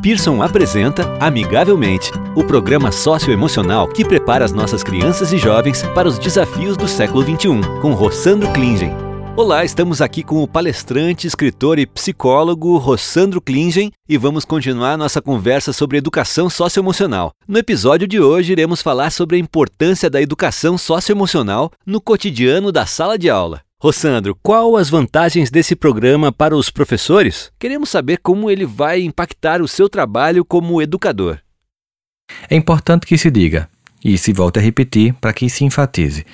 [0.00, 6.20] Pearson apresenta Amigavelmente, o programa socioemocional que prepara as nossas crianças e jovens para os
[6.20, 8.92] desafios do século XXI, com Rossandro Klingen.
[9.36, 15.20] Olá, estamos aqui com o palestrante, escritor e psicólogo Rossandro Klingen e vamos continuar nossa
[15.20, 17.32] conversa sobre educação socioemocional.
[17.48, 22.86] No episódio de hoje, iremos falar sobre a importância da educação socioemocional no cotidiano da
[22.86, 23.67] sala de aula.
[23.80, 27.52] Rossandro, qual as vantagens desse programa para os professores?
[27.60, 31.38] Queremos saber como ele vai impactar o seu trabalho como educador.
[32.50, 33.70] É importante que se diga,
[34.04, 36.26] e se volte a repetir para que se enfatize.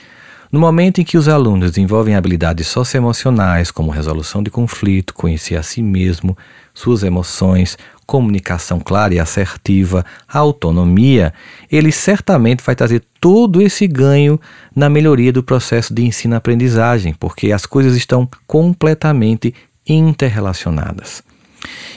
[0.55, 5.65] No momento em que os alunos desenvolvem habilidades socioemocionais, como resolução de conflito, conhecer a
[5.65, 6.39] si mesmo,
[6.73, 7.77] suas emoções,
[8.07, 11.35] comunicação clara e assertiva, autonomia,
[11.69, 14.41] ele certamente vai trazer todo esse ganho
[14.77, 19.53] na melhoria do processo de ensino-aprendizagem, porque as coisas estão completamente
[19.85, 21.21] interrelacionadas.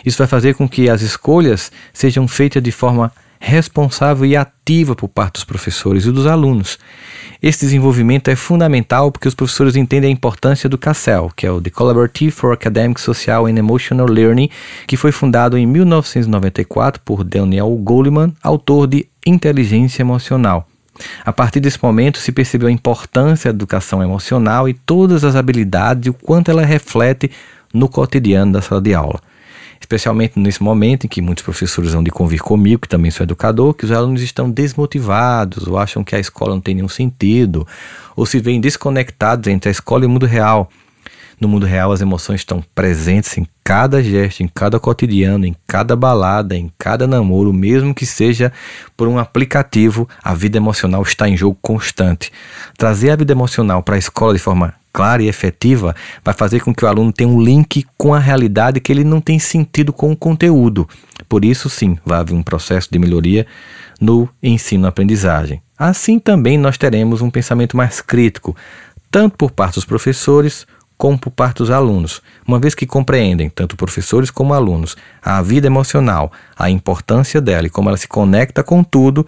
[0.04, 5.08] Isso vai fazer com que as escolhas sejam feitas de forma responsável e ativa por
[5.08, 6.78] parte dos professores e dos alunos.
[7.42, 11.62] Esse desenvolvimento é fundamental porque os professores entendem a importância do CACEL, que é o
[11.62, 14.50] The Collaborative for Academic, Social and Emotional Learning,
[14.88, 20.68] que foi fundado em 1994 por Daniel Goleman, autor de Inteligência Emocional.
[21.24, 26.08] A partir desse momento se percebeu a importância da educação emocional e todas as habilidades
[26.08, 27.30] e o quanto ela reflete
[27.72, 29.22] no cotidiano da sala de aula
[29.80, 33.74] especialmente nesse momento em que muitos professores vão de convir comigo, que também sou educador,
[33.74, 37.68] que os alunos estão desmotivados ou acham que a escola não tem nenhum sentido,
[38.16, 40.70] ou se veem desconectados entre a escola e o mundo real.
[41.40, 45.96] No mundo real, as emoções estão presentes em cada gesto, em cada cotidiano, em cada
[45.96, 48.52] balada, em cada namoro, mesmo que seja
[48.96, 52.32] por um aplicativo, a vida emocional está em jogo constante.
[52.76, 56.74] Trazer a vida emocional para a escola de forma clara e efetiva vai fazer com
[56.74, 60.12] que o aluno tenha um link com a realidade que ele não tem sentido com
[60.12, 60.88] o conteúdo.
[61.30, 63.46] Por isso, sim, vai haver um processo de melhoria
[64.00, 65.62] no ensino-aprendizagem.
[65.78, 68.56] Assim também nós teremos um pensamento mais crítico,
[69.12, 70.66] tanto por parte dos professores
[70.98, 75.68] como por parte dos alunos, uma vez que compreendem, tanto professores como alunos, a vida
[75.68, 79.26] emocional, a importância dela e como ela se conecta com tudo,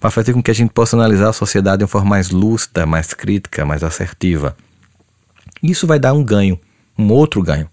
[0.00, 2.84] vai fazer com que a gente possa analisar a sociedade de uma forma mais lúcida,
[2.84, 4.56] mais crítica, mais assertiva.
[5.62, 6.58] Isso vai dar um ganho,
[6.98, 7.68] um outro ganho.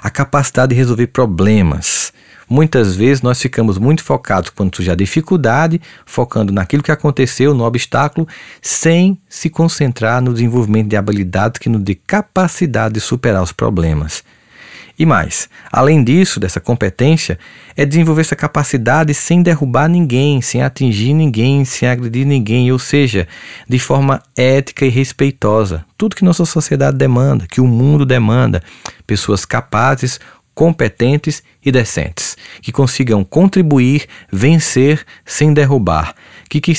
[0.00, 2.12] A capacidade de resolver problemas.
[2.48, 7.64] Muitas vezes nós ficamos muito focados quando surge a dificuldade, focando naquilo que aconteceu, no
[7.64, 8.28] obstáculo,
[8.62, 14.22] sem se concentrar no desenvolvimento de habilidades que nos dê capacidade de superar os problemas.
[14.98, 17.38] E mais, além disso, dessa competência,
[17.76, 23.28] é desenvolver essa capacidade sem derrubar ninguém, sem atingir ninguém, sem agredir ninguém, ou seja,
[23.68, 25.84] de forma ética e respeitosa.
[25.98, 28.62] Tudo que nossa sociedade demanda, que o mundo demanda.
[29.06, 30.18] Pessoas capazes,
[30.54, 36.14] competentes e decentes, que consigam contribuir, vencer sem derrubar,
[36.48, 36.74] que que,